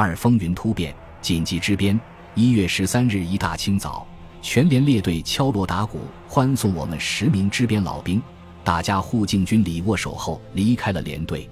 [0.00, 1.98] 二风云突变，紧急之边。
[2.36, 4.06] 一月十三日一大清早，
[4.40, 8.22] 全连列队敲锣打鼓欢送我们十名支边老兵。
[8.62, 11.50] 大家护敬军礼握手后离开了连队，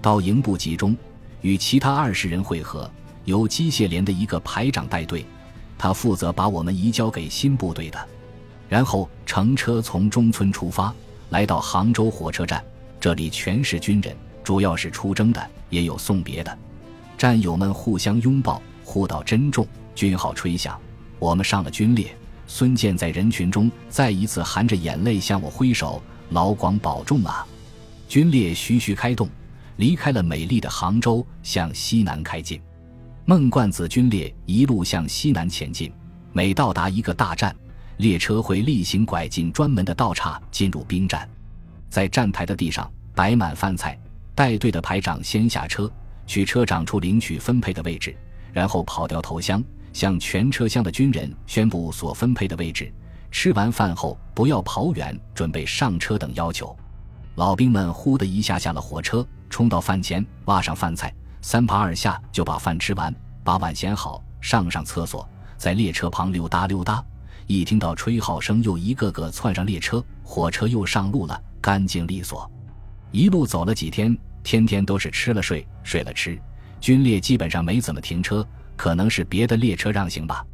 [0.00, 0.96] 到营部集中，
[1.42, 2.90] 与其他二十人会合。
[3.26, 5.26] 由机械连的一个排长带队，
[5.76, 8.08] 他负责把我们移交给新部队的。
[8.70, 10.94] 然后乘车从中村出发，
[11.28, 12.64] 来到杭州火车站。
[12.98, 16.58] 这里全是军人，主要是出征的，也有送别的。
[17.22, 19.64] 战友们互相拥抱，互道珍重。
[19.94, 20.76] 军号吹响，
[21.20, 22.12] 我们上了军列。
[22.48, 27.46] 孙健在人群中再一次含着眼泪向我挥手：“老广保重啊！”
[28.10, 29.28] 军列徐徐开动，
[29.76, 32.60] 离开了美丽的杭州，向西南开进。
[33.24, 35.92] 孟冠子军列一路向西南前进，
[36.32, 37.54] 每到达一个大站，
[37.98, 41.30] 列车会例行拐进专门的道岔，进入兵站。
[41.88, 43.96] 在站台的地上摆满饭菜，
[44.34, 45.88] 带队的排长先下车，
[46.26, 48.16] 去车长处领取分配的位置，
[48.52, 49.62] 然后跑掉头箱，
[49.92, 52.92] 向全车厢的军人宣布所分配的位置。
[53.30, 56.76] 吃完饭后不要跑远，准备上车等要求。
[57.36, 65.26] 老兵们呼的一下下了火车，冲到饭前，挖上饭菜，三爬二下就把饭吃完，把碗洗好，上上厕所，
[65.56, 67.04] 在列车旁溜达溜达。
[67.46, 71.42] 一听到吹号声，又一个个窜上列车，火车又上路了。
[71.60, 72.50] 干净利索，
[73.12, 76.38] 一路走了几天，天天都是吃了睡，睡了吃，
[76.80, 80.44] 军列基本上没怎么停车，可能是别的列车让行吧。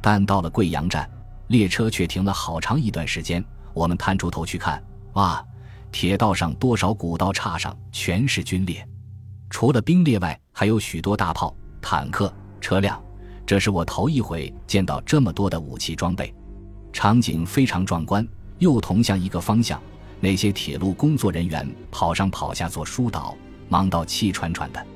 [0.00, 1.08] 但到了贵阳站，
[1.48, 3.44] 列车却停了好长一段时间。
[3.74, 5.44] 我们探出头去看，哇，
[5.92, 8.86] 铁道上多少古道岔上全是军列，
[9.50, 13.00] 除了兵列外，还有许多大炮、坦克车辆。
[13.46, 16.34] 这是我头一回见到这么多的武器装备，
[16.92, 18.26] 场景非常壮观，
[18.58, 19.80] 又同向一个方向。
[20.20, 23.36] 那些铁路工作人员跑上跑下做疏导，
[23.68, 24.86] 忙到气喘喘的。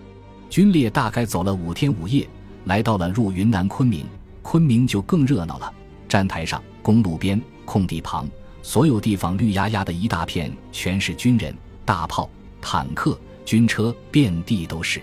[0.50, 2.28] 军列大概走了五天五夜，
[2.64, 4.04] 来到了入云南昆明。
[4.42, 5.72] 昆明就更热闹了。
[6.08, 8.28] 站台上、公路边、空地旁，
[8.60, 11.54] 所有地方绿压压的一大片，全是军人、
[11.84, 12.28] 大炮、
[12.60, 15.00] 坦克、军车，遍地都是。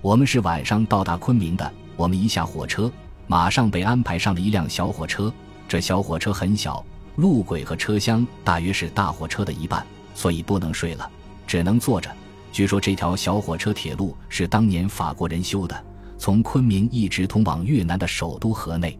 [0.00, 1.70] 我们是晚上到达昆明的。
[1.96, 2.90] 我们一下火车，
[3.26, 5.30] 马上被安排上了一辆小火车。
[5.66, 6.82] 这小火车很小。
[7.18, 9.84] 路轨和车厢大约是大火车的一半，
[10.14, 11.10] 所以不能睡了，
[11.48, 12.08] 只能坐着。
[12.52, 15.84] 据说这条小火车铁路是当年法国人修的，
[16.16, 18.96] 从昆明一直通往越南的首都河内。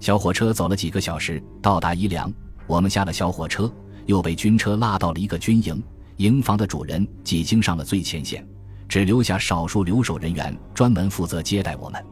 [0.00, 2.32] 小火车走了几个小时，到达宜良。
[2.66, 3.70] 我们下了小火车，
[4.06, 5.82] 又被军车拉到了一个军营。
[6.16, 8.42] 营房的主人几经上了最前线，
[8.88, 12.02] 只留下少数留守人员专门负责接待我们。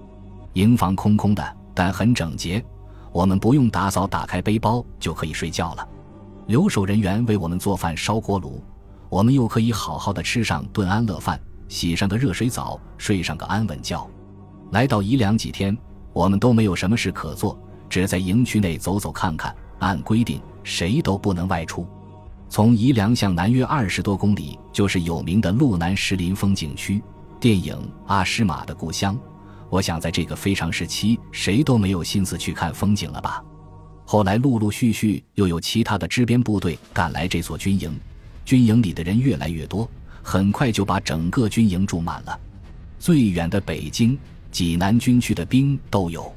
[0.52, 2.62] 营房空空的，但很整洁。
[3.12, 5.88] 我们不用打扫，打开背包就可以睡觉了。
[6.46, 8.62] 留守人员为我们做饭，烧锅炉，
[9.08, 14.08] 我们又可以好好的吃上顿安乐饭，洗上个热水澡，睡上个安稳觉。
[14.70, 15.76] 来到宜良几天，
[16.12, 17.58] 我们都没有什么事可做，
[17.88, 19.54] 只在营区内走走看看。
[19.78, 21.86] 按规定，谁都不能外出。
[22.48, 27.02] 从宜良向南约二十多公里，就是有名的路南石林风景区，
[27.38, 27.74] 电影
[28.06, 29.14] 《阿诗玛的故乡》。
[29.70, 33.42] 我想，在这个非常时期，谁都没有心思去看风景了吧？
[34.06, 37.94] 后来陆陆续续又有其他的支边部队赶来这所军营，
[38.44, 39.86] 军营里的人越来越多，
[40.22, 42.40] 很快就把整个军营住满了。
[42.98, 44.18] 最远的北京、
[44.50, 46.32] 济南军区的兵都有。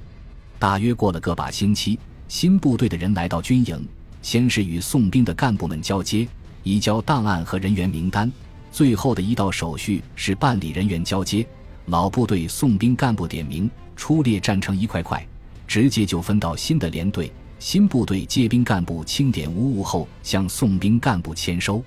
[0.60, 1.98] 大约过了个把星期，
[2.28, 3.88] 新部队的人来到军营，
[4.22, 6.28] 先是与送兵的干部们交接，
[6.64, 8.30] 移交档案和人员名单，
[8.72, 11.48] 最后的一道手续是办理人员交接。
[11.92, 15.28] 老部队送兵干部点名出列站成一块块，
[15.68, 17.30] 直接就分到新的连队。
[17.60, 21.84] 新部队接兵干部清点无误后，向送兵干部签收，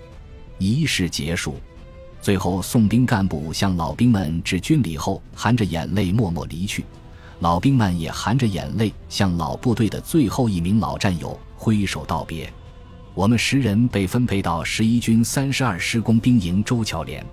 [0.59, 1.56] 仪式结束。
[2.20, 6.84] 最后，送兵干部向老兵们致军礼后，含着眼泪默默离去。
[7.38, 12.53] 老兵们也含着眼泪向老部队的最后一名老战友挥手道别。
[13.15, 17.25] 我们十人被分配到十一军三十二师工兵营周桥连。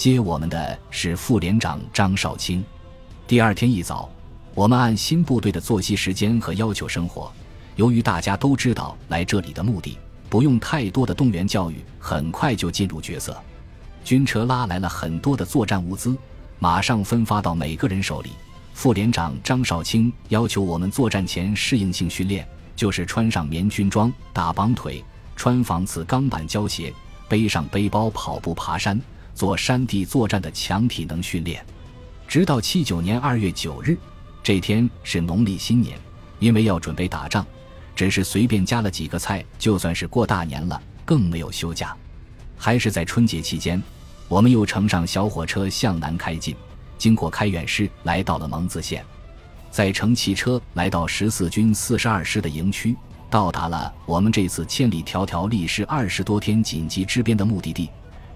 [0.00, 2.64] 接我们的是副连长张少卿。
[3.26, 4.10] 第二天一早，
[4.54, 7.30] 我们按新部队的作息时间和要求生活。
[7.76, 9.98] 由于大家都知道来这里的目的，
[10.30, 13.36] 不用太多的动员教育，很快就进入角色。
[14.02, 16.16] 军车拉来了很多的作战物资，
[16.58, 18.30] 马上分发到每个人手里。
[18.72, 25.04] 副连长张少卿要求我们作战前适应性训练，就是穿上棉军装、大绑腿，
[25.36, 26.90] 穿防刺钢板胶鞋，
[27.28, 28.98] 背上背包跑步爬山。
[29.40, 31.64] 做山地作战的强体能训练，
[32.28, 33.96] 直到七九年二月九日，
[34.42, 35.98] 这天是农历新年，
[36.40, 37.46] 因为要准备打仗，
[37.96, 41.96] 只是随便加了几个菜，就算是过大年了，更没有休假。
[42.58, 43.82] 还是在春节期间，
[44.28, 46.54] 我们又乘上小火车向南开进，
[46.98, 49.02] 经过开远师，来到了蒙自县，
[49.70, 52.94] 再乘汽车来到十四军四十二师的营区，
[53.30, 57.88] 到达了我们这次千里迢迢历时二十多天紧急支边的目的地，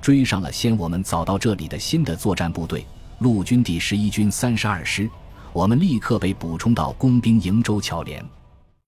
[0.04, 2.84] 追上了先我们早到这里的新的作战部队——
[3.20, 5.08] 陆军第十一军三十二师。
[5.50, 8.22] 我们立刻被补充到工兵营州桥连。